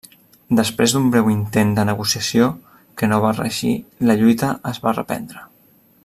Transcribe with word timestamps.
Després 0.59 0.93
d'un 0.95 1.05
breu 1.15 1.27
intent 1.33 1.73
de 1.79 1.83
negociació, 1.89 2.47
que 3.01 3.11
no 3.13 3.21
va 3.27 3.35
reeixir, 3.39 3.77
la 4.11 4.19
lluita 4.23 4.53
es 4.75 4.85
va 4.87 4.99
reprendre. 5.01 5.47